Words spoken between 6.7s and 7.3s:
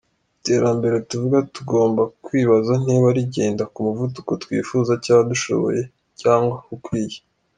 ukwiye.